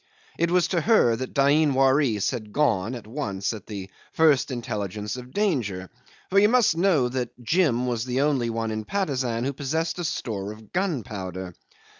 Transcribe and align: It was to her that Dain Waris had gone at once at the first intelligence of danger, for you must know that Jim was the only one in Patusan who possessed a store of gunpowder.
It 0.39 0.49
was 0.49 0.67
to 0.69 0.81
her 0.81 1.15
that 1.15 1.35
Dain 1.35 1.75
Waris 1.75 2.31
had 2.31 2.51
gone 2.51 2.95
at 2.95 3.05
once 3.05 3.53
at 3.53 3.67
the 3.67 3.87
first 4.13 4.49
intelligence 4.49 5.15
of 5.15 5.31
danger, 5.31 5.91
for 6.31 6.39
you 6.39 6.49
must 6.49 6.75
know 6.75 7.07
that 7.09 7.29
Jim 7.43 7.85
was 7.85 8.03
the 8.05 8.21
only 8.21 8.49
one 8.49 8.71
in 8.71 8.83
Patusan 8.83 9.43
who 9.43 9.53
possessed 9.53 9.99
a 9.99 10.03
store 10.03 10.53
of 10.53 10.73
gunpowder. 10.73 11.53